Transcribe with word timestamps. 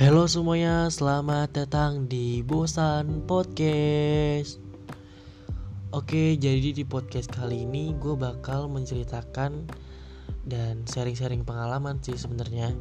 Halo 0.00 0.24
semuanya, 0.24 0.88
selamat 0.88 1.60
datang 1.60 2.08
di 2.08 2.40
Bosan 2.40 3.20
Podcast. 3.28 4.56
Oke, 5.92 6.40
jadi 6.40 6.72
di 6.72 6.88
podcast 6.88 7.28
kali 7.28 7.68
ini 7.68 7.92
gue 8.00 8.16
bakal 8.16 8.72
menceritakan 8.72 9.68
dan 10.48 10.88
sharing-sharing 10.88 11.44
pengalaman 11.44 12.00
sih 12.00 12.16
sebenarnya 12.16 12.72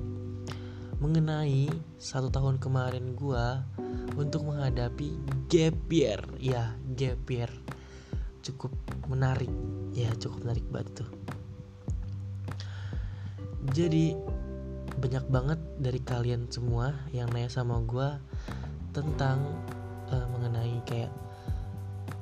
mengenai 1.03 1.67
satu 1.99 2.31
tahun 2.31 2.55
kemarin 2.55 3.11
gue 3.19 3.47
untuk 4.15 4.47
menghadapi 4.47 5.19
gap 5.51 5.75
year. 5.91 6.23
Ya, 6.39 6.71
gap 6.95 7.19
year 7.27 7.51
cukup 8.47 8.71
menarik, 9.11 9.51
ya 9.91 10.07
cukup 10.23 10.47
menarik 10.47 10.63
banget 10.71 11.03
tuh. 11.03 11.11
Jadi 13.75 14.15
banyak 14.99 15.25
banget 15.31 15.59
dari 15.79 15.99
kalian 16.03 16.51
semua 16.51 16.91
yang 17.15 17.31
nanya 17.31 17.47
sama 17.47 17.79
gue 17.87 18.09
tentang 18.91 19.39
uh, 20.11 20.27
mengenai 20.35 20.83
kayak 20.83 21.09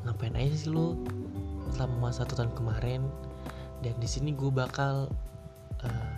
ngapain 0.05 0.38
aja 0.38 0.53
sih 0.53 0.70
lo 0.70 0.94
selama 1.73 2.13
satu 2.13 2.38
tahun 2.38 2.53
kemarin? 2.53 3.02
Dan 3.81 3.98
di 3.98 4.05
sini 4.05 4.31
gue 4.38 4.53
bakal 4.53 5.09
uh, 5.81 6.13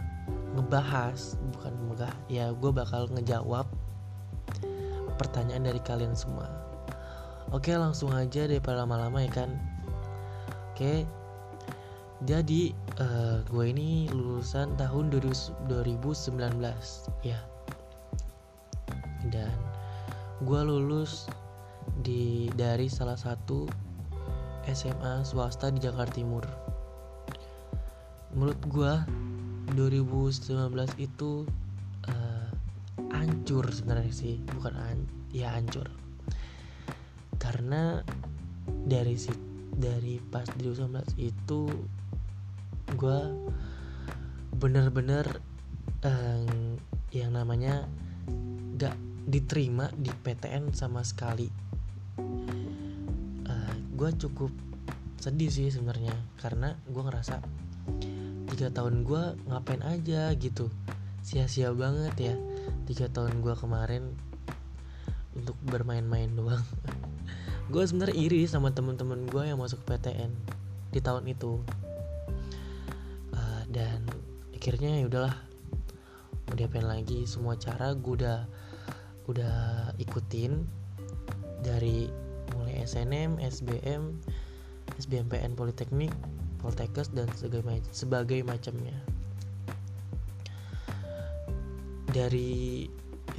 ngebahas 0.60 1.40
bukan 1.56 1.74
megah 1.88 2.16
ya 2.28 2.52
gue 2.52 2.72
bakal 2.76 3.08
ngejawab 3.16 3.66
pertanyaan 5.16 5.64
dari 5.64 5.80
kalian 5.80 6.14
semua. 6.14 6.52
Oke 7.50 7.74
langsung 7.74 8.12
aja 8.14 8.46
daripada 8.46 8.84
lama-lama 8.84 9.24
ya 9.24 9.32
kan? 9.32 9.50
Oke 10.76 11.08
jadi 12.28 12.76
uh, 13.00 13.42
gue 13.48 13.66
ini 13.72 14.12
lulusan 14.12 14.76
tahun 14.76 15.12
2019 15.12 16.36
ya. 17.24 17.40
Dan 19.28 19.56
gue 20.44 20.62
lulus 20.64 21.28
di 22.04 22.48
dari 22.56 22.88
salah 22.88 23.18
satu 23.18 23.68
SMA 24.70 25.26
swasta 25.26 25.74
di 25.74 25.80
Jakarta 25.82 26.14
Timur. 26.16 26.46
Menurut 28.36 28.60
gue 28.70 28.94
2019 29.74 30.70
itu 31.02 31.44
uh, 32.08 32.50
hancur 33.16 33.66
sebenarnya 33.70 34.14
sih 34.14 34.36
bukan 34.56 34.74
an 34.78 35.00
ya 35.30 35.54
hancur 35.54 35.86
karena 37.38 38.02
dari 38.66 39.16
si 39.16 39.32
dari 39.74 40.20
pas 40.20 40.46
2019 40.58 41.16
itu 41.22 41.62
gue 43.00 43.20
bener-bener 44.60 45.24
uh, 46.04 46.44
yang 47.16 47.32
namanya 47.32 47.88
gak 48.76 48.92
diterima 49.24 49.88
di 49.96 50.12
PTN 50.12 50.76
sama 50.76 51.00
sekali. 51.08 51.48
Uh, 52.20 53.48
eh, 53.48 53.74
gue 53.96 54.10
cukup 54.20 54.52
sedih 55.16 55.48
sih 55.48 55.72
sebenarnya 55.72 56.12
karena 56.44 56.76
gue 56.92 57.00
ngerasa 57.00 57.40
tiga 58.52 58.68
tahun 58.76 59.08
gue 59.08 59.24
ngapain 59.48 59.80
aja 59.88 60.36
gitu. 60.36 60.68
Sia-sia 61.24 61.72
banget 61.72 62.16
ya 62.20 62.36
tiga 62.84 63.08
tahun 63.08 63.40
gue 63.40 63.56
kemarin 63.56 64.12
untuk 65.40 65.56
bermain-main 65.64 66.36
doang. 66.36 66.66
Gue 67.72 67.86
sebenarnya 67.86 68.18
iri 68.18 68.50
sama 68.50 68.74
temen-temen 68.74 69.30
gue 69.30 69.46
yang 69.46 69.62
masuk 69.62 69.78
PTN 69.86 70.34
di 70.90 70.98
tahun 71.06 71.30
itu 71.30 71.62
akhirnya 74.60 75.00
ya 75.00 75.08
udahlah 75.08 75.36
mau 76.52 76.56
diapain 76.60 76.84
lagi? 76.84 77.24
Semua 77.24 77.56
cara 77.56 77.96
gue 77.96 78.20
udah 78.20 78.44
udah 79.32 79.58
ikutin 79.96 80.68
dari 81.64 82.12
mulai 82.52 82.84
SNM, 82.84 83.40
SBM, 83.40 84.20
SBMPN 85.00 85.56
Politeknik, 85.56 86.12
Poltekkes 86.60 87.08
dan 87.16 87.32
sebagai, 87.96 88.44
macamnya. 88.44 89.00
Dari 92.12 92.84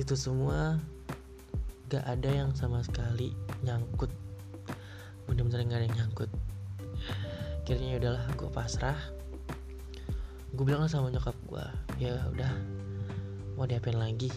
itu 0.01 0.15
semua 0.17 0.81
gak 1.93 2.09
ada 2.09 2.33
yang 2.33 2.57
sama 2.57 2.81
sekali 2.81 3.37
nyangkut. 3.61 4.09
Bener-bener 5.29 5.69
gak 5.69 5.79
ada 5.85 5.87
yang 5.93 5.97
nyangkut. 6.01 6.31
Akhirnya 7.61 7.93
ya 7.93 7.97
udahlah 8.01 8.25
gue 8.41 8.49
pasrah 8.49 9.20
gue 10.51 10.65
bilang 10.67 10.91
sama 10.91 11.15
nyokap 11.15 11.39
gue 11.47 11.63
ya 12.03 12.19
udah 12.35 12.51
mau 13.55 13.69
diapain 13.69 13.95
lagi? 14.01 14.33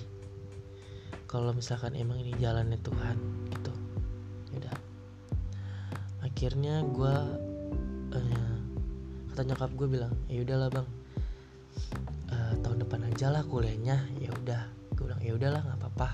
Kalau 1.25 1.49
misalkan 1.55 1.97
emang 1.97 2.21
ini 2.21 2.37
jalannya 2.37 2.77
Tuhan 2.85 3.17
gitu. 3.49 3.73
Ya 4.53 4.53
udah. 4.61 4.75
Akhirnya 6.21 6.85
gue 6.85 7.15
uh, 8.13 8.55
kata 9.33 9.41
nyokap 9.47 9.71
gue 9.73 9.87
bilang 9.89 10.13
ya 10.29 10.45
udahlah 10.45 10.69
bang. 10.69 10.87
Uh, 12.29 12.53
tahun 12.61 12.85
depan 12.85 13.09
aja 13.09 13.33
lah 13.33 13.41
kuliahnya. 13.47 13.97
Ya 14.21 14.29
udah. 14.43 14.69
Gue 14.93 15.09
bilang 15.09 15.21
ya 15.25 15.33
udahlah 15.33 15.65
nggak 15.65 15.79
apa-apa. 15.81 16.09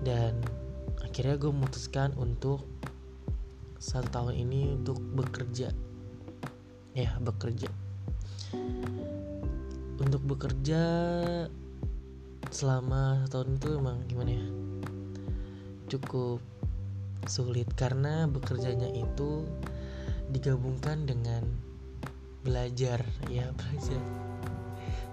Dan 0.00 0.40
akhirnya 1.04 1.36
gue 1.36 1.50
memutuskan 1.52 2.16
untuk 2.16 2.64
satu 3.76 4.08
tahun 4.08 4.40
ini 4.40 4.80
untuk 4.80 4.96
bekerja. 5.12 5.68
Ya 6.94 7.10
bekerja 7.20 7.83
untuk 9.98 10.22
bekerja 10.26 10.82
selama 12.52 13.24
tahun 13.32 13.56
itu 13.58 13.68
emang 13.78 13.98
gimana 14.06 14.30
ya? 14.36 14.46
Cukup 15.90 16.38
sulit 17.24 17.68
karena 17.74 18.28
bekerjanya 18.28 18.90
itu 18.92 19.48
digabungkan 20.30 21.08
dengan 21.08 21.44
belajar. 22.44 23.00
Ya 23.32 23.48
belajar. 23.58 24.00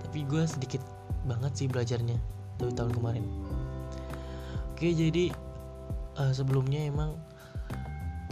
Tapi 0.03 0.27
gue 0.27 0.43
sedikit 0.43 0.83
banget 1.23 1.55
sih 1.55 1.67
belajarnya 1.71 2.17
dari 2.59 2.73
tahun 2.75 2.91
kemarin. 2.93 3.25
Oke 4.73 4.91
jadi 4.91 5.29
uh, 6.17 6.33
sebelumnya 6.33 6.89
emang 6.89 7.15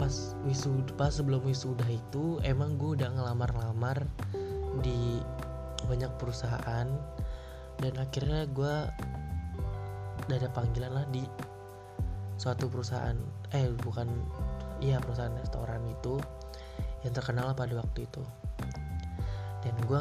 pas 0.00 0.32
wisuda 0.48 0.96
pas 0.96 1.12
sebelum 1.12 1.44
wisuda 1.44 1.84
itu 1.86 2.40
emang 2.40 2.80
gue 2.80 2.96
udah 2.96 3.12
ngelamar-lamar 3.12 4.08
di 4.80 5.20
banyak 5.88 6.12
perusahaan 6.20 6.88
dan 7.80 7.92
akhirnya 7.96 8.44
gue 8.52 8.74
ada 10.30 10.48
panggilan 10.52 10.92
lah 10.94 11.06
di 11.10 11.24
suatu 12.36 12.68
perusahaan. 12.70 13.16
Eh 13.52 13.68
bukan 13.82 14.06
iya 14.80 15.00
perusahaan 15.00 15.34
restoran 15.36 15.82
itu 15.88 16.20
yang 17.02 17.12
terkenal 17.16 17.52
pada 17.56 17.80
waktu 17.80 18.06
itu. 18.06 18.22
Dan 19.60 19.74
gue 19.84 20.00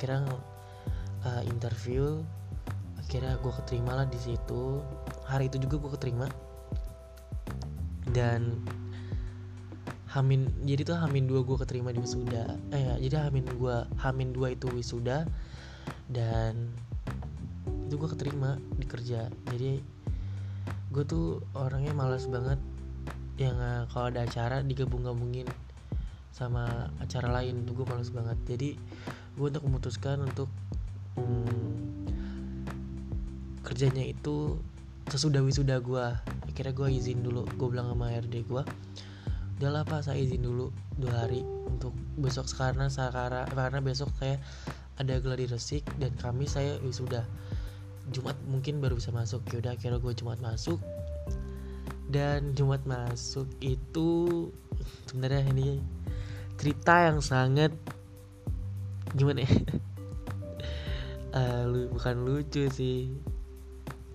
kira 0.00 0.24
uh, 1.24 1.42
interview 1.48 2.22
akhirnya 3.00 3.40
gue 3.40 3.52
keterima 3.64 3.92
lah 3.98 4.06
di 4.06 4.20
situ. 4.20 4.84
Hari 5.26 5.48
itu 5.48 5.60
juga 5.64 5.76
gue 5.88 5.90
keterima. 5.96 6.28
Dan 8.08 8.64
Hamin 10.08 10.48
jadi 10.64 10.88
tuh 10.88 10.96
Hamin 10.96 11.28
dua 11.28 11.44
gue 11.44 11.56
keterima 11.60 11.92
di 11.92 12.00
wisuda. 12.00 12.56
Eh 12.72 12.80
ya, 12.80 12.94
jadi 12.96 13.28
Hamin 13.28 13.44
gue 13.44 13.76
Hamin 14.00 14.32
dua 14.32 14.56
itu 14.56 14.68
wisuda. 14.72 15.28
Dan 16.08 16.72
itu 17.88 17.94
gue 18.00 18.08
keterima 18.08 18.56
di 18.76 18.86
kerja. 18.88 19.28
Jadi 19.52 19.84
gue 20.88 21.04
tuh 21.04 21.44
orangnya 21.52 21.92
malas 21.92 22.24
banget 22.24 22.56
yang 23.36 23.60
uh, 23.60 23.84
kalau 23.92 24.08
ada 24.08 24.24
acara 24.24 24.64
digabung-gabungin 24.64 25.46
sama 26.32 26.88
acara 27.04 27.28
lain 27.28 27.68
tuh 27.68 27.84
gue 27.84 27.86
malas 27.86 28.08
banget. 28.08 28.38
Jadi 28.48 28.80
gue 29.36 29.46
untuk 29.46 29.64
memutuskan 29.68 30.24
untuk 30.24 30.48
hmm, 31.20 32.08
kerjanya 33.60 34.08
itu 34.08 34.56
sesudah 35.08 35.40
wisuda 35.40 35.80
gue 35.80 36.06
akhirnya 36.44 36.72
gue 36.76 36.88
izin 37.00 37.24
dulu 37.24 37.48
gue 37.48 37.68
bilang 37.72 37.92
sama 37.92 38.12
RD 38.12 38.44
gue 38.44 38.62
udahlah 39.58 39.82
pak 39.82 40.06
saya 40.06 40.22
izin 40.22 40.46
dulu 40.46 40.70
dua 40.94 41.26
hari 41.26 41.42
untuk 41.66 41.90
besok. 42.14 42.46
Karena 42.54 42.86
karena 42.86 43.42
karena 43.50 43.78
besok 43.82 44.14
saya 44.22 44.38
ada 44.98 45.18
gladi 45.18 45.50
resik 45.50 45.82
dan 45.98 46.14
kami 46.14 46.46
saya 46.46 46.78
wisuda. 46.78 47.26
Jumat 48.14 48.38
mungkin 48.46 48.78
baru 48.78 48.96
bisa 48.96 49.10
masuk. 49.10 49.42
Yaudah 49.50 49.74
kira 49.74 49.98
gue 49.98 50.14
Jumat 50.14 50.38
masuk. 50.38 50.78
Dan 52.08 52.54
Jumat 52.54 52.86
masuk 52.86 53.50
itu 53.60 54.48
sebenarnya 55.10 55.44
ini 55.52 55.82
cerita 56.56 57.10
yang 57.10 57.18
sangat 57.18 57.74
gimana 59.18 59.42
ya? 59.42 59.52
Uh, 61.28 61.92
bukan 61.92 62.24
lucu 62.24 62.72
sih. 62.72 63.12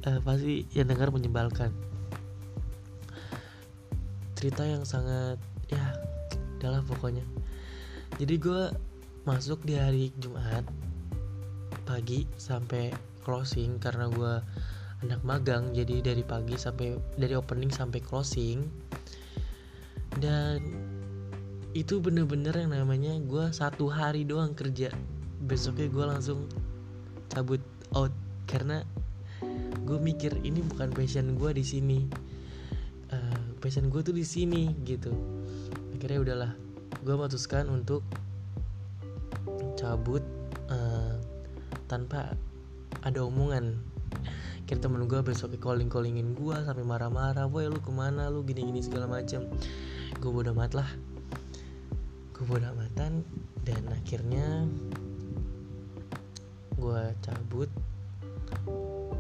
Uh, 0.02 0.18
pasti 0.26 0.66
yang 0.74 0.90
dengar 0.90 1.14
menyebalkan 1.14 1.70
cerita 4.44 4.68
yang 4.68 4.84
sangat 4.84 5.40
ya 5.72 5.96
adalah 6.60 6.84
pokoknya. 6.84 7.24
Jadi 8.20 8.36
gue 8.44 8.76
masuk 9.24 9.64
di 9.64 9.80
hari 9.80 10.12
Jumat 10.20 10.68
pagi 11.88 12.28
sampai 12.36 12.92
closing 13.24 13.80
karena 13.80 14.12
gue 14.12 14.44
anak 15.08 15.24
magang. 15.24 15.72
Jadi 15.72 16.04
dari 16.04 16.28
pagi 16.28 16.60
sampai 16.60 17.00
dari 17.16 17.40
opening 17.40 17.72
sampai 17.72 18.04
closing. 18.04 18.68
Dan 20.20 20.60
itu 21.72 22.04
bener-bener 22.04 22.52
yang 22.52 22.76
namanya 22.76 23.16
gue 23.24 23.48
satu 23.48 23.88
hari 23.88 24.28
doang 24.28 24.52
kerja. 24.52 24.92
Besoknya 25.40 25.88
gue 25.88 26.04
langsung 26.04 26.52
cabut 27.32 27.64
out 27.96 28.12
karena 28.44 28.84
gue 29.88 29.96
mikir 30.04 30.36
ini 30.44 30.60
bukan 30.68 30.92
passion 30.92 31.40
gue 31.40 31.56
di 31.56 31.64
sini 31.64 32.33
passion 33.64 33.88
gue 33.88 34.04
tuh 34.04 34.12
di 34.12 34.28
sini 34.28 34.76
gitu. 34.84 35.16
Akhirnya 35.96 36.20
udahlah 36.20 36.52
gue 37.00 37.16
memutuskan 37.16 37.72
untuk 37.72 38.04
cabut 39.80 40.20
uh, 40.68 41.16
tanpa 41.88 42.36
ada 43.08 43.24
omongan. 43.24 43.80
Kira 44.68 44.84
temen 44.84 45.08
gue 45.08 45.20
besok 45.24 45.56
calling 45.64 45.88
callingin 45.88 46.36
gue 46.36 46.58
sampai 46.60 46.84
marah-marah 46.84 47.48
boy 47.48 47.72
lu 47.72 47.80
ke 47.80 47.88
mana? 47.88 48.28
Lu 48.28 48.44
gini-gini 48.44 48.84
segala 48.84 49.08
macam 49.08 49.48
gue 50.20 50.32
bodo 50.32 50.52
amat 50.52 50.76
lah. 50.76 50.90
Gue 52.36 52.44
bodo 52.44 52.68
amatan 52.68 53.24
dan 53.64 53.80
akhirnya 53.96 54.68
gue 56.76 57.04
cabut. 57.24 57.72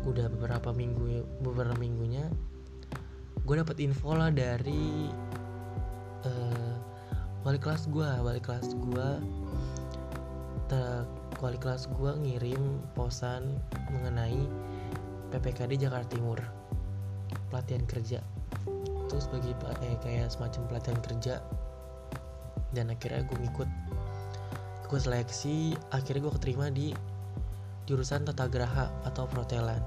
Udah 0.04 0.28
beberapa 0.28 0.76
minggu 0.76 1.24
beberapa 1.40 1.80
minggunya 1.80 2.28
gue 3.44 3.56
dapet 3.60 3.78
info 3.84 4.16
lah 4.16 4.32
dari 4.32 5.12
uh, 6.24 6.76
wali 7.44 7.60
kelas 7.60 7.92
gue 7.92 8.08
wali 8.24 8.40
kelas 8.40 8.72
gue 8.76 9.08
wali 11.44 11.60
kelas 11.60 11.92
gue 11.92 12.12
ngirim 12.24 12.80
posan 12.96 13.60
mengenai 13.92 14.48
PPKD 15.36 15.76
Jakarta 15.76 16.16
Timur. 16.16 16.40
Pelatihan 17.52 17.84
kerja. 17.84 18.24
Itu 19.04 19.20
sebagai 19.20 19.52
eh, 19.84 20.00
kayak 20.00 20.32
semacam 20.32 20.62
pelatihan 20.72 21.00
kerja. 21.04 21.36
Dan 22.72 22.96
akhirnya 22.96 23.28
gue 23.28 23.38
ngikut. 23.44 23.70
Gue 24.88 25.00
seleksi 25.04 25.76
akhirnya 25.92 26.32
gue 26.32 26.34
keterima 26.40 26.72
di 26.72 26.96
jurusan 27.92 28.24
tata 28.24 28.48
geraha 28.48 28.88
atau 29.04 29.28
perhotelan. 29.28 29.84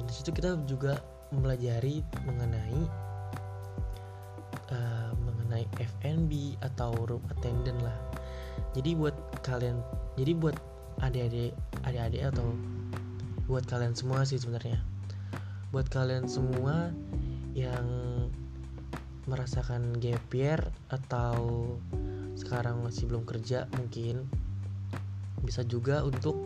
Dan 0.00 0.08
di 0.08 0.14
situ 0.16 0.32
kita 0.32 0.56
juga 0.64 0.96
mempelajari 1.34 2.06
mengenai 2.22 2.80
uh, 4.70 5.10
mengenai 5.18 5.66
F&B 5.82 6.56
atau 6.62 6.94
room 7.04 7.22
attendant 7.30 7.78
lah. 7.82 7.98
Jadi 8.74 8.94
buat 8.94 9.14
kalian 9.42 9.82
jadi 10.14 10.32
buat 10.38 10.56
adik-adik 11.02 11.52
adik-adik 11.82 12.22
atau 12.30 12.54
buat 13.50 13.66
kalian 13.66 13.92
semua 13.92 14.22
sih 14.24 14.38
sebenarnya. 14.38 14.78
Buat 15.74 15.90
kalian 15.90 16.30
semua 16.30 16.94
yang 17.54 17.86
merasakan 19.24 19.96
gap 19.98 20.26
year 20.30 20.60
atau 20.92 21.76
sekarang 22.34 22.82
masih 22.84 23.08
belum 23.08 23.24
kerja 23.24 23.70
mungkin 23.78 24.26
bisa 25.44 25.62
juga 25.64 26.02
untuk 26.02 26.36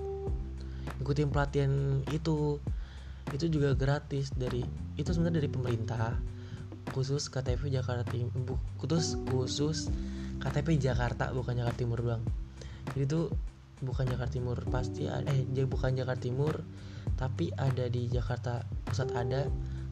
ikutin 1.01 1.31
pelatihan 1.31 2.03
itu 2.11 2.59
itu 3.33 3.47
juga 3.53 3.77
gratis 3.77 4.33
dari 4.33 4.65
itu 4.97 5.11
sebenarnya 5.13 5.45
dari 5.45 5.51
pemerintah 5.53 6.17
khusus 6.93 7.29
KTP 7.29 7.69
Jakarta 7.69 8.05
Timur 8.09 8.57
khusus 8.81 9.21
khusus 9.29 9.79
KTP 10.39 10.79
Jakarta 10.81 11.35
bukan 11.35 11.59
Jakarta 11.59 11.79
Timur 11.83 11.99
doang. 12.01 12.23
Jadi 12.95 13.05
itu 13.05 13.21
bukan 13.85 14.07
Jakarta 14.09 14.33
Timur 14.33 14.59
pasti 14.71 15.11
ada 15.11 15.29
eh 15.29 15.67
bukan 15.67 15.99
Jakarta 15.99 16.23
Timur 16.23 16.63
tapi 17.19 17.51
ada 17.59 17.91
di 17.91 18.07
Jakarta 18.07 18.63
Pusat 18.87 19.09
ada 19.19 19.41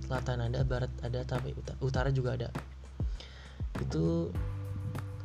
selatan 0.06 0.38
ada 0.46 0.62
barat 0.62 0.92
ada 1.02 1.26
tapi 1.26 1.52
utara 1.82 2.08
juga 2.14 2.38
ada. 2.38 2.48
Itu 3.82 4.30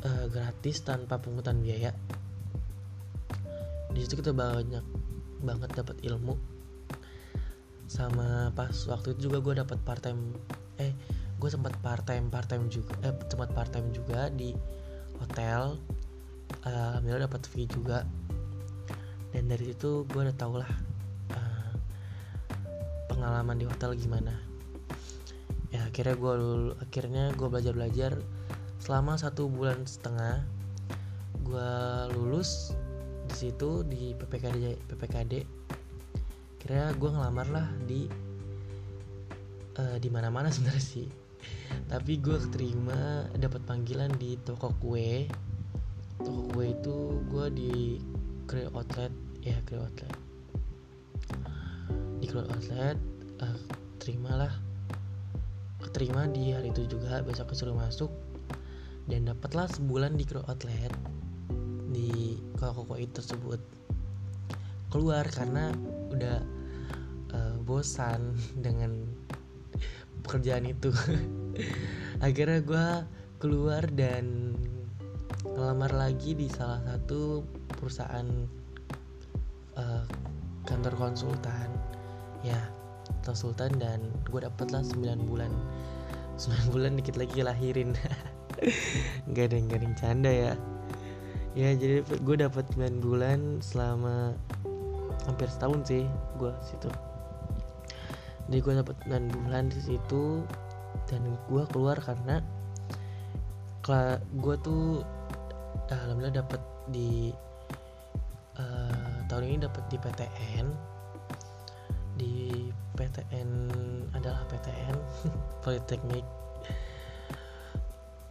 uh, 0.03 0.25
gratis 0.27 0.83
tanpa 0.83 1.21
pungutan 1.21 1.61
biaya. 1.61 1.93
Di 3.93 3.99
situ 4.03 4.19
kita 4.19 4.33
banyak 4.33 4.83
banget 5.45 5.69
dapat 5.77 6.01
ilmu 6.03 6.50
sama 7.91 8.55
pas 8.55 8.71
waktu 8.87 9.11
itu 9.19 9.27
juga 9.27 9.43
gue 9.43 9.53
dapat 9.59 9.75
part 9.83 9.99
time 9.99 10.31
eh 10.79 10.95
gue 11.35 11.49
sempat 11.51 11.75
part 11.83 12.07
time 12.07 12.31
part 12.31 12.47
time 12.47 12.71
juga 12.71 12.95
eh 13.03 13.11
sempat 13.27 13.51
part 13.51 13.67
time 13.67 13.91
juga 13.91 14.31
di 14.31 14.55
hotel. 15.19 15.75
Uh, 16.63 16.95
alhamdulillah 16.95 17.27
dapat 17.27 17.43
fee 17.51 17.67
juga. 17.67 18.07
Dan 19.35 19.51
dari 19.51 19.71
situ 19.71 20.07
gue 20.07 20.21
udah 20.23 20.35
tau 20.35 20.55
lah 20.59 20.71
uh, 21.35 21.71
pengalaman 23.11 23.59
di 23.59 23.67
hotel 23.67 23.91
gimana. 23.99 24.31
Ya 25.71 25.87
akhirnya 25.87 26.15
gue 26.15 26.33
akhirnya 26.79 27.35
gue 27.35 27.47
belajar 27.51 27.73
belajar. 27.75 28.11
Selama 28.79 29.19
satu 29.19 29.51
bulan 29.51 29.83
setengah 29.83 30.41
gue 31.43 31.71
lulus 32.15 32.71
di 33.27 33.35
situ 33.47 33.83
di 33.87 34.15
PPKD 34.15 34.91
PPKD 34.91 35.60
kira 36.61 36.93
gue 36.93 37.09
ngelamar 37.09 37.49
lah 37.49 37.67
di 37.89 38.05
uh, 39.81 39.97
di 39.97 40.09
mana 40.13 40.29
mana 40.29 40.53
sebenarnya 40.53 40.85
sih. 40.85 41.09
Tapi 41.89 42.21
gue 42.21 42.37
keterima 42.37 43.25
dapat 43.33 43.65
panggilan 43.65 44.13
di 44.21 44.37
toko 44.45 44.69
kue. 44.77 45.25
Toko 46.21 46.41
kue 46.53 46.65
itu 46.69 47.17
gue 47.33 47.45
di 47.49 47.73
Grill 48.45 48.69
Outlet. 48.77 49.09
Ya 49.41 49.57
Grill 49.65 49.81
Outlet. 49.81 50.13
Di 52.21 52.25
Grill 52.29 52.45
Outlet 52.45 52.97
uh, 53.41 53.57
terimalah 53.97 54.53
keterima 55.81 56.29
di 56.29 56.53
hari 56.53 56.69
itu 56.69 56.85
juga 56.85 57.25
besok 57.25 57.57
suruh 57.57 57.73
masuk. 57.73 58.13
Dan 59.09 59.25
dapatlah 59.25 59.65
sebulan 59.65 60.13
di 60.13 60.23
Grill 60.29 60.45
Outlet 60.45 60.93
di 61.89 62.37
toko 62.53 62.85
kue 62.85 63.09
tersebut. 63.09 63.59
Keluar 64.93 65.25
karena 65.31 65.73
udah 66.11 66.37
uh, 67.33 67.55
bosan 67.63 68.35
dengan 68.59 69.07
pekerjaan 70.23 70.69
itu. 70.69 70.93
Akhirnya 72.25 72.59
gue 72.61 72.87
keluar 73.41 73.83
dan 73.97 74.55
ngelamar 75.41 75.91
lagi 75.91 76.37
di 76.37 76.45
salah 76.47 76.79
satu 76.85 77.41
perusahaan 77.79 78.27
uh, 79.75 80.05
kantor 80.69 80.93
konsultan. 80.95 81.69
Ya 82.45 82.59
konsultan 83.25 83.77
dan 83.77 83.99
gue 84.29 84.41
dapet 84.41 84.69
lah 84.69 84.85
9 84.85 85.29
bulan. 85.29 85.51
9 86.37 86.73
bulan 86.73 86.97
dikit 86.97 87.17
lagi 87.17 87.41
lahirin. 87.41 87.97
Nggak 89.29 89.45
ada 89.51 89.55
yang 89.57 89.95
canda 89.97 90.31
ya. 90.31 90.53
Ya 91.51 91.75
jadi 91.75 92.05
gue 92.05 92.35
dapat 92.39 92.63
9 92.77 93.03
bulan 93.03 93.59
selama 93.59 94.37
hampir 95.25 95.47
setahun 95.49 95.81
sih 95.85 96.03
gue 96.37 96.53
situ. 96.65 96.89
Jadi 98.49 98.57
gue 98.59 98.73
dapet 98.83 98.97
9 99.07 99.45
bulan 99.47 99.69
di 99.69 99.79
situ 99.79 100.43
dan 101.07 101.23
gue 101.47 101.63
keluar 101.71 101.97
karena 102.01 102.43
gue 104.39 104.55
tuh 104.63 105.03
alhamdulillah 105.91 106.43
dapet 106.43 106.61
di 106.91 107.31
uh, 108.55 109.15
tahun 109.27 109.43
ini 109.51 109.57
dapet 109.63 109.83
di 109.91 109.97
PTN 109.99 110.67
di 112.19 112.35
PTN 112.95 113.49
adalah 114.13 114.45
PTN 114.47 114.95
Politeknik. 115.63 116.25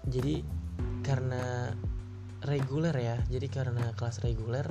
Jadi 0.08 0.44
karena 1.04 1.74
reguler 2.44 2.96
ya 2.96 3.16
jadi 3.28 3.46
karena 3.52 3.92
kelas 3.96 4.24
reguler 4.24 4.64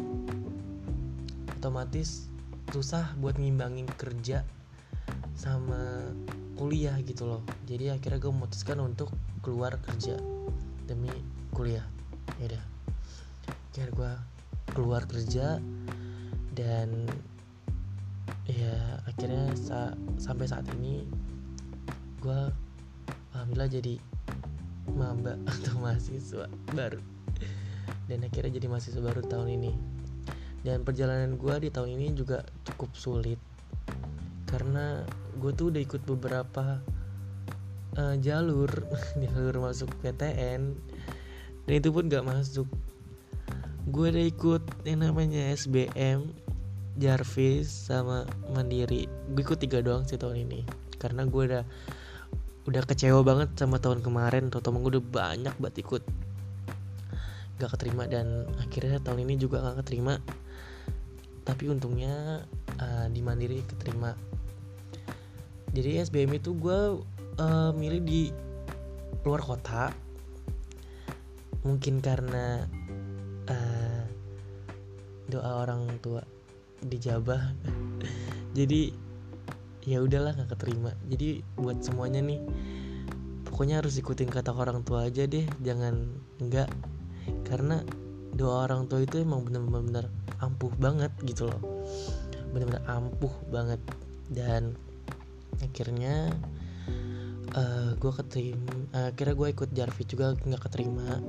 otomatis 1.60 2.32
susah 2.72 3.12
buat 3.20 3.36
ngimbangin 3.36 3.84
kerja 4.00 4.48
sama 5.36 6.08
kuliah 6.56 6.96
gitu 7.04 7.28
loh. 7.28 7.44
Jadi 7.68 7.92
akhirnya 7.92 8.24
gue 8.24 8.32
memutuskan 8.32 8.80
untuk 8.80 9.12
keluar 9.44 9.75
kerja 9.84 10.16
demi 10.88 11.12
kuliah. 11.51 11.84
Ya 12.39 12.56
udah. 12.56 12.63
Akhirnya 13.75 13.92
gue 13.92 14.12
keluar 14.72 15.04
kerja 15.04 15.60
dan 16.56 17.12
ya 18.48 18.75
akhirnya 19.04 19.51
sa 19.60 19.92
sampai 20.16 20.48
saat 20.48 20.63
ini 20.80 21.04
gue 22.24 22.39
alhamdulillah 23.36 23.72
jadi 23.72 23.96
maba 24.96 25.36
atau 25.60 25.75
mahasiswa 25.84 26.48
baru. 26.72 27.04
Dan 28.08 28.24
akhirnya 28.24 28.56
jadi 28.56 28.72
mahasiswa 28.72 29.04
baru 29.04 29.28
tahun 29.28 29.60
ini 29.60 29.88
dan 30.63 30.84
perjalanan 30.84 31.39
gue 31.39 31.56
di 31.63 31.70
tahun 31.72 31.96
ini 31.96 32.08
juga 32.16 32.44
cukup 32.68 32.92
sulit. 32.96 33.39
Karena 34.50 35.04
gue 35.39 35.51
tuh 35.56 35.72
udah 35.72 35.82
ikut 35.82 36.01
beberapa 36.04 36.82
uh, 37.96 38.16
jalur 38.20 38.70
jalur 39.24 39.56
masuk 39.63 39.89
PTN 40.04 40.75
dan 41.70 41.74
itu 41.74 41.89
pun 41.94 42.10
gak 42.10 42.25
masuk. 42.25 42.68
Gue 43.89 44.10
udah 44.10 44.25
ikut 44.25 44.63
yang 44.86 45.06
namanya 45.06 45.54
SBM 45.54 46.34
Jarvis 47.00 47.70
sama 47.70 48.28
Mandiri. 48.51 49.08
Gue 49.32 49.42
ikut 49.46 49.62
tiga 49.62 49.80
doang 49.80 50.04
sih 50.04 50.20
tahun 50.20 50.50
ini. 50.50 50.66
Karena 51.00 51.24
gue 51.30 51.44
udah 51.46 51.63
udah 52.68 52.84
kecewa 52.86 53.24
banget 53.24 53.54
sama 53.56 53.78
tahun 53.78 54.04
kemarin. 54.04 54.51
Teman 54.51 54.82
gue 54.84 55.00
udah 55.00 55.06
banyak 55.06 55.56
banget 55.62 55.86
ikut. 55.86 56.04
Gak 57.62 57.70
keterima 57.78 58.10
dan 58.10 58.50
akhirnya 58.60 58.98
tahun 59.00 59.30
ini 59.30 59.38
juga 59.38 59.62
gak 59.62 59.86
keterima 59.86 60.20
tapi 61.43 61.72
untungnya 61.72 62.43
uh, 62.79 63.08
di 63.12 63.22
Mandiri 63.24 63.63
keterima. 63.65 64.13
Jadi 65.69 66.01
SBM 66.01 66.41
itu 66.41 66.58
gue 66.58 66.79
uh, 67.38 67.72
milih 67.74 68.01
di 68.01 68.22
luar 69.24 69.41
kota. 69.43 69.93
Mungkin 71.67 72.00
karena 72.00 72.63
uh, 73.51 74.03
doa 75.29 75.67
orang 75.67 75.86
tua 76.00 76.24
dijabah 76.79 77.51
jadi 78.58 78.96
ya 79.84 80.00
udahlah 80.01 80.34
nggak 80.36 80.51
keterima. 80.55 80.96
Jadi 81.05 81.43
buat 81.60 81.84
semuanya 81.84 82.24
nih 82.24 82.39
pokoknya 83.46 83.84
harus 83.84 84.00
ikutin 84.00 84.31
kata 84.31 84.55
orang 84.55 84.81
tua 84.81 85.12
aja 85.12 85.27
deh. 85.27 85.46
Jangan 85.62 85.96
enggak 86.39 86.72
karena 87.46 87.84
doa 88.34 88.69
orang 88.69 88.86
tua 88.88 89.03
itu 89.03 89.19
emang 89.19 89.43
bener-bener 89.43 90.08
ampuh 90.39 90.72
banget 90.79 91.12
gitu 91.24 91.48
loh. 91.48 91.62
Bener-bener 92.51 92.84
ampuh 92.88 93.34
banget. 93.51 93.79
Dan 94.29 94.75
akhirnya 95.60 96.29
uh, 97.55 97.60
eh, 97.60 97.91
gue 97.98 98.12
keterima 98.13 98.72
uh, 98.96 99.10
akhirnya 99.12 99.36
gue 99.36 99.48
ikut 99.51 99.69
Jarvi 99.74 100.03
juga 100.05 100.38
nggak 100.38 100.62
keterima 100.69 101.19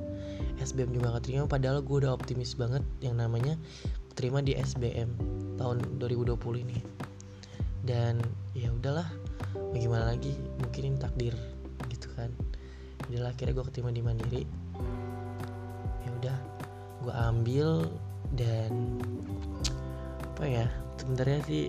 SBM 0.61 0.93
juga 0.93 1.17
gak 1.17 1.25
keterima 1.25 1.45
padahal 1.49 1.81
gue 1.81 2.05
udah 2.05 2.13
optimis 2.13 2.53
banget 2.53 2.85
yang 3.01 3.17
namanya 3.17 3.57
terima 4.13 4.45
di 4.45 4.53
SBM 4.53 5.09
tahun 5.57 5.97
2020 5.97 6.37
ini. 6.61 6.79
Dan 7.81 8.21
ya 8.53 8.69
udahlah 8.69 9.09
bagaimana 9.73 10.13
lagi 10.13 10.37
mungkin 10.61 10.93
ini 10.93 10.97
takdir 11.01 11.33
gitu 11.89 12.07
kan. 12.13 12.29
Udahlah 13.09 13.33
akhirnya 13.33 13.57
gue 13.57 13.65
keterima 13.73 13.89
di 13.89 14.01
Mandiri. 14.05 14.43
Ya 16.05 16.09
udah 16.21 16.37
gue 17.01 17.13
ambil 17.33 17.67
dan 18.35 19.01
apa 20.23 20.43
ya 20.47 20.65
sebenarnya 20.97 21.39
sih 21.45 21.65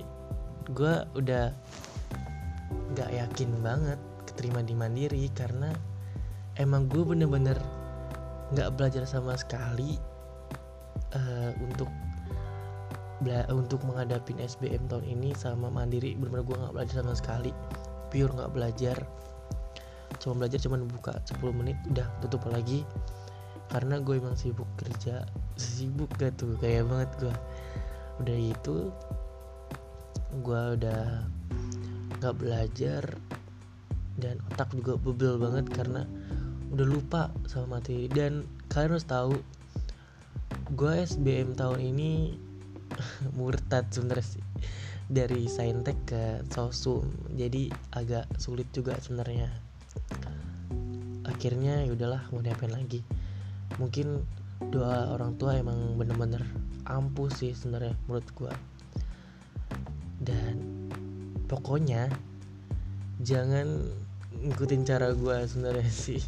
gue 0.70 0.94
udah 1.18 1.50
nggak 2.92 3.10
yakin 3.10 3.50
banget 3.60 3.98
keterima 4.28 4.60
di 4.62 4.74
Mandiri 4.76 5.26
karena 5.32 5.72
emang 6.60 6.86
gue 6.88 7.02
bener-bener 7.02 7.56
nggak 8.52 8.76
belajar 8.76 9.08
sama 9.08 9.32
sekali 9.34 9.96
uh, 11.16 11.50
untuk 11.64 11.88
bela 13.22 13.46
untuk 13.54 13.80
menghadapi 13.86 14.34
SBM 14.42 14.90
tahun 14.90 15.06
ini 15.06 15.32
sama 15.38 15.70
mandiri. 15.70 16.18
Benar-benar 16.18 16.44
gue 16.44 16.56
nggak 16.58 16.74
belajar 16.74 16.94
sama 17.06 17.14
sekali 17.14 17.52
pure 18.10 18.34
nggak 18.34 18.52
belajar. 18.52 18.96
Cuma 20.20 20.42
belajar 20.44 20.58
cuma 20.60 20.76
buka 20.82 21.16
10 21.24 21.40
menit 21.54 21.78
udah 21.88 22.06
tutup 22.20 22.44
lagi. 22.50 22.84
Karena 23.70 24.02
gue 24.02 24.20
emang 24.20 24.36
sibuk 24.36 24.68
kerja 24.76 25.24
sibuk 25.62 26.10
gak 26.18 26.34
tuh? 26.34 26.58
Kayak 26.58 26.90
banget 26.90 27.10
gue 27.22 27.34
udah 28.22 28.38
itu 28.38 28.76
gue 30.42 30.62
udah 30.80 31.26
nggak 32.22 32.38
belajar 32.38 33.04
dan 34.16 34.38
otak 34.52 34.70
juga 34.78 34.94
bebel 35.00 35.40
banget 35.40 35.66
karena 35.72 36.06
udah 36.72 36.86
lupa 36.88 37.22
sama 37.50 37.78
materi. 37.78 38.08
Dan 38.08 38.48
kalian 38.72 38.96
harus 38.96 39.04
tahu 39.04 39.36
gue 40.72 40.94
SBM 41.04 41.52
tahun 41.52 41.80
ini 41.92 42.38
murtad 43.36 43.88
sebenarnya 43.92 44.38
sih. 44.38 44.44
Dari 45.12 45.44
saintek 45.44 45.98
ke 46.08 46.24
sosum 46.48 47.04
jadi 47.36 47.68
agak 47.92 48.24
sulit 48.40 48.70
juga 48.72 48.96
sebenarnya. 48.96 49.52
Akhirnya 51.28 51.84
ya 51.84 51.92
udahlah 51.92 52.22
mau 52.32 52.40
diapain 52.40 52.72
lagi? 52.72 53.04
Mungkin 53.76 54.24
doa 54.70 55.16
orang 55.16 55.34
tua 55.40 55.58
emang 55.58 55.98
bener-bener 55.98 56.44
ampuh 56.86 57.32
sih 57.32 57.56
sebenarnya 57.56 57.96
menurut 58.06 58.28
gue 58.36 58.52
dan 60.22 60.54
pokoknya 61.50 62.06
jangan 63.22 63.82
ngikutin 64.32 64.82
cara 64.82 65.14
gue 65.14 65.36
sebenarnya 65.46 65.90
sih. 66.06 66.22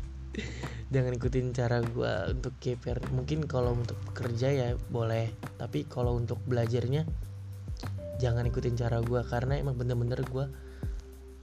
Jangan 0.93 1.17
ikutin 1.19 1.50
cara 1.50 1.83
gue 1.83 2.12
untuk 2.31 2.55
KPR 2.62 3.11
mungkin 3.11 3.50
kalau 3.50 3.75
untuk 3.75 3.99
kerja 4.14 4.50
ya 4.53 4.69
boleh 4.91 5.31
tapi 5.59 5.87
kalau 5.91 6.14
untuk 6.14 6.38
belajarnya 6.47 7.03
jangan 8.23 8.47
ikutin 8.47 8.79
cara 8.79 9.03
gue 9.03 9.19
karena 9.26 9.59
emang 9.59 9.75
bener-bener 9.75 10.23
gue 10.23 10.47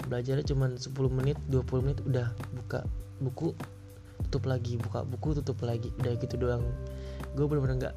belajarnya 0.08 0.46
cuma 0.48 0.72
10 0.72 0.88
menit 1.12 1.36
20 1.52 1.84
menit 1.84 2.00
udah 2.08 2.32
buka 2.56 2.80
buku 3.20 3.52
tutup 4.28 4.50
lagi 4.50 4.78
buka 4.78 5.06
buku 5.06 5.38
tutup 5.42 5.62
lagi 5.64 5.90
udah 6.02 6.14
gitu 6.20 6.36
doang. 6.38 6.64
Gue 7.34 7.46
bener-bener 7.48 7.88
nggak 7.88 7.96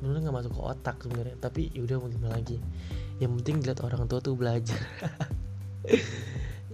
bener 0.00 0.24
nggak 0.24 0.34
masuk 0.34 0.52
ke 0.56 0.60
otak 0.60 0.96
sebenarnya 1.04 1.36
tapi 1.38 1.68
yaudah 1.76 2.00
mau 2.00 2.10
gimana 2.10 2.38
lagi. 2.40 2.56
Yang 3.20 3.32
penting 3.42 3.56
lihat 3.62 3.78
orang 3.84 4.08
tua 4.08 4.20
tuh 4.20 4.34
belajar. 4.36 4.80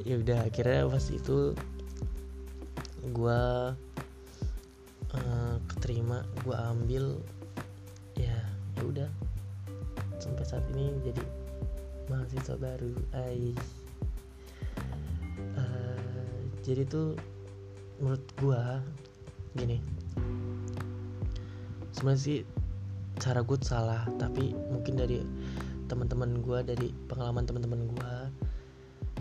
Ya 0.06 0.14
udah 0.14 0.46
akhirnya 0.46 0.86
pas 0.86 1.04
itu 1.10 1.58
gue 3.02 3.40
uh, 5.10 5.56
keterima 5.74 6.22
gue 6.46 6.54
ambil 6.54 7.18
ya 8.14 8.38
ya 8.78 8.82
udah. 8.86 9.10
Sampai 10.22 10.46
saat 10.46 10.62
ini 10.70 10.94
jadi 11.02 11.22
mahasiswa 12.06 12.56
baru 12.56 12.94
ay. 13.10 13.52
Uh, 15.58 16.38
jadi 16.62 16.86
tuh 16.86 17.18
menurut 17.98 18.24
gue 18.38 18.62
gini. 19.58 19.78
Sebenarnya 21.94 22.22
sih 22.22 22.38
cara 23.18 23.42
gue 23.42 23.58
salah 23.62 24.06
tapi 24.18 24.54
mungkin 24.70 24.94
dari 24.98 25.18
teman-teman 25.90 26.38
gue 26.44 26.58
dari 26.62 26.88
pengalaman 27.10 27.42
teman-teman 27.48 27.80
gue 27.90 28.14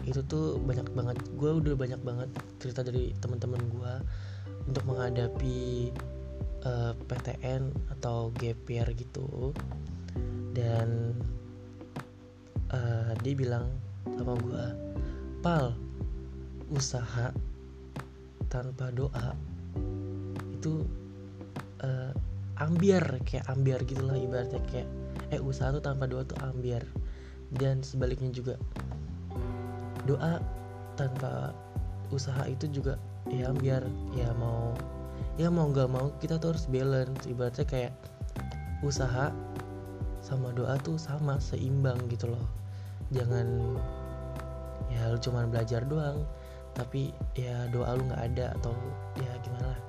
itu 0.05 0.21
tuh 0.29 0.61
banyak 0.61 0.87
banget. 0.93 1.17
Gue 1.35 1.57
udah 1.57 1.73
banyak 1.73 2.01
banget 2.05 2.29
cerita 2.61 2.85
dari 2.85 3.11
teman-teman 3.19 3.61
gue 3.67 3.93
untuk 4.69 4.83
menghadapi 4.85 5.91
uh, 6.63 6.91
eh, 6.91 6.93
PTN 7.07 7.73
atau 7.97 8.29
GPR 8.37 8.87
gitu. 8.93 9.51
Dan 10.53 11.17
uh, 12.71 13.11
dia 13.21 13.33
bilang 13.33 13.69
sama 14.17 14.33
gue 14.39 14.65
pal 15.41 15.75
usaha 16.73 17.31
tanpa 18.47 18.91
doa 18.95 19.35
itu 20.57 20.83
uh, 21.83 22.11
ambiar 22.57 23.21
kayak 23.23 23.45
ambiar 23.51 23.85
gitulah 23.85 24.17
ibaratnya 24.17 24.61
kayak 24.71 24.89
eh 25.29 25.41
usaha 25.43 25.69
tuh 25.75 25.83
tanpa 25.83 26.09
doa 26.09 26.23
tuh 26.25 26.39
ambiar. 26.41 26.83
Dan 27.47 27.79
sebaliknya 27.79 28.27
juga 28.33 28.59
doa 30.03 30.43
tanpa 30.99 31.55
usaha 32.11 32.43
itu 32.47 32.67
juga 32.71 32.99
ya 33.27 33.51
biar 33.51 33.83
ya 34.15 34.31
mau 34.39 34.71
ya 35.35 35.51
mau 35.51 35.67
nggak 35.71 35.89
mau 35.91 36.11
kita 36.19 36.39
tuh 36.39 36.55
harus 36.55 36.65
balance. 36.67 37.23
Ibaratnya 37.27 37.65
kayak 37.67 37.93
usaha 38.83 39.31
sama 40.19 40.51
doa 40.51 40.75
tuh 40.83 40.99
sama 40.99 41.39
seimbang 41.39 41.99
gitu 42.11 42.31
loh. 42.35 42.45
Jangan 43.15 43.47
ya 44.91 45.11
lu 45.11 45.19
cuma 45.19 45.47
belajar 45.47 45.83
doang 45.87 46.23
tapi 46.77 47.09
ya 47.33 47.65
doa 47.73 47.97
lu 47.97 48.05
nggak 48.05 48.23
ada 48.33 48.53
atau 48.61 48.71
ya 49.17 49.31
gimana 49.41 49.73
lah. 49.73 49.81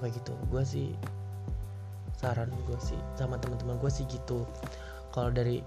Kayak 0.00 0.20
gitu. 0.20 0.32
Gue 0.48 0.64
sih 0.64 0.88
saran 2.16 2.48
gue 2.64 2.78
sih 2.80 2.96
sama 3.20 3.36
teman-teman 3.36 3.76
gue 3.76 3.92
sih 3.92 4.08
gitu. 4.08 4.48
Kalau 5.12 5.28
dari 5.28 5.60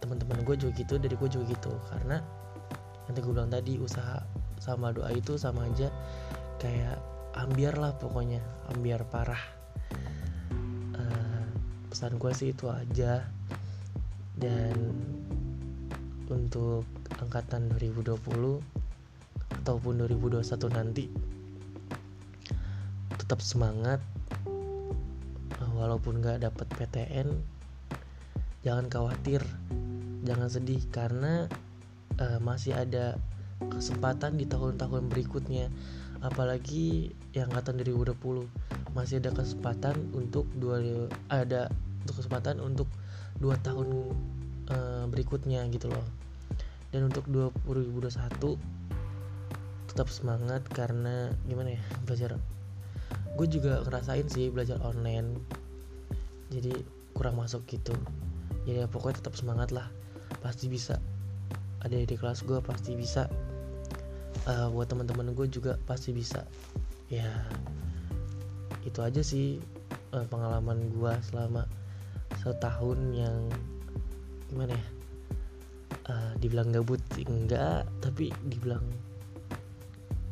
teman-teman 0.00 0.40
gue 0.42 0.56
juga 0.56 0.72
gitu 0.80 0.96
dari 0.96 1.12
gue 1.12 1.28
juga 1.28 1.44
gitu. 1.52 1.72
Karena 1.92 2.16
nanti 3.06 3.18
gue 3.20 3.32
bilang 3.32 3.52
tadi 3.52 3.76
usaha 3.76 4.24
sama 4.56 4.92
doa 4.96 5.12
itu 5.12 5.36
sama 5.36 5.68
aja 5.68 5.92
kayak 6.56 6.96
ambiar 7.36 7.76
lah 7.76 7.92
pokoknya. 8.00 8.40
Ambiar 8.72 9.04
parah. 9.04 9.44
Uh, 10.96 11.44
pesan 11.92 12.16
gue 12.16 12.32
sih 12.32 12.56
itu 12.56 12.72
aja. 12.72 13.20
Dan 14.32 14.96
untuk 16.32 16.88
angkatan 17.20 17.68
2020 17.76 18.81
ataupun 19.62 20.02
2021 20.04 20.42
nanti 20.74 21.06
tetap 23.14 23.38
semangat 23.38 24.02
walaupun 25.78 26.18
gak 26.18 26.42
dapat 26.42 26.66
PTN 26.74 27.30
jangan 28.66 28.90
khawatir 28.90 29.42
jangan 30.26 30.50
sedih 30.50 30.82
karena 30.90 31.46
uh, 32.18 32.38
masih 32.42 32.74
ada 32.74 33.18
kesempatan 33.70 34.38
di 34.38 34.46
tahun-tahun 34.48 35.06
berikutnya. 35.10 35.70
Apalagi 36.22 37.10
yang 37.34 37.50
angkatan 37.50 37.82
2020 37.82 38.46
masih 38.94 39.18
ada 39.18 39.34
kesempatan 39.34 40.14
untuk 40.14 40.46
dua 40.54 40.78
ada 41.26 41.66
untuk 42.06 42.22
kesempatan 42.22 42.62
untuk 42.62 42.86
dua 43.42 43.58
tahun 43.62 44.14
uh, 44.70 45.04
berikutnya 45.10 45.66
gitu 45.74 45.90
loh. 45.90 46.06
Dan 46.94 47.08
untuk 47.08 47.26
2021 47.26 48.12
tetap 49.92 50.08
semangat 50.08 50.64
karena 50.72 51.28
gimana 51.44 51.76
ya 51.76 51.82
belajar. 52.08 52.40
Gue 53.36 53.44
juga 53.44 53.84
ngerasain 53.84 54.24
sih 54.32 54.48
belajar 54.48 54.80
online. 54.80 55.36
Jadi 56.48 56.72
kurang 57.12 57.36
masuk 57.36 57.68
gitu. 57.68 57.92
Jadi 58.64 58.80
ya 58.80 58.88
pokoknya 58.88 59.20
tetap 59.20 59.36
semangat 59.36 59.68
lah. 59.68 59.92
Pasti 60.40 60.72
bisa. 60.72 60.96
Ada 61.84 62.08
di 62.08 62.16
kelas 62.16 62.40
gue 62.48 62.56
pasti 62.64 62.96
bisa. 62.96 63.28
Uh, 64.48 64.72
buat 64.72 64.88
teman-teman 64.88 65.36
gue 65.36 65.44
juga 65.52 65.76
pasti 65.84 66.16
bisa. 66.16 66.48
Ya 67.12 67.28
itu 68.88 68.98
aja 69.04 69.20
sih 69.20 69.60
uh, 70.16 70.24
pengalaman 70.32 70.88
gue 70.88 71.12
selama 71.28 71.68
setahun 72.40 72.96
yang 73.12 73.52
gimana 74.48 74.72
ya? 74.72 74.86
Uh, 76.08 76.32
dibilang 76.40 76.72
gabut 76.72 77.00
enggak. 77.28 77.84
Tapi 78.00 78.32
dibilang 78.48 79.11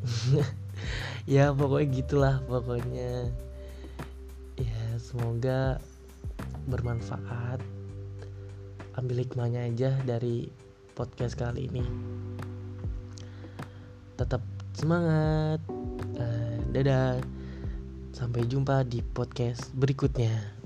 ya 1.35 1.53
pokoknya 1.53 1.89
gitulah 1.93 2.37
pokoknya. 2.47 3.31
Ya 4.61 4.83
semoga 5.01 5.81
bermanfaat. 6.69 7.61
Ambil 8.99 9.25
hikmahnya 9.25 9.71
aja 9.71 9.97
dari 10.05 10.53
podcast 10.93 11.39
kali 11.39 11.69
ini. 11.71 11.85
Tetap 14.21 14.45
semangat. 14.77 15.65
Uh, 16.17 16.59
dadah. 16.71 17.21
Sampai 18.13 18.45
jumpa 18.45 18.85
di 18.85 19.01
podcast 19.01 19.73
berikutnya 19.73 20.60